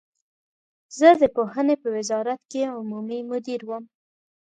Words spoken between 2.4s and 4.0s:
کې عمومي مدیر وم.